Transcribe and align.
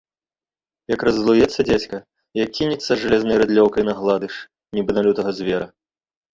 Як 0.93 1.03
раззлуецца 1.07 1.59
дзядзька, 1.67 1.95
як 2.43 2.49
кінецца 2.57 2.91
з 2.93 2.99
жалезнай 3.03 3.37
рыдлёўкай 3.45 3.83
на 3.93 3.99
гладыш, 4.01 4.33
нібы 4.81 4.91
на 5.01 5.09
лютага 5.11 5.31
звера. 5.45 5.67